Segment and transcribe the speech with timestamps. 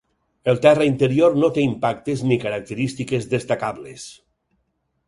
[0.53, 4.13] El terra interior no té impactes ni característiques destacables.